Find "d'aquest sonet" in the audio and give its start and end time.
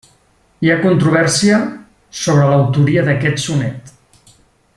3.11-3.97